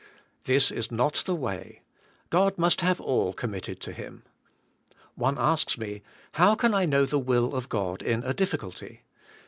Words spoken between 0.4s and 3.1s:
This is not the way. God must have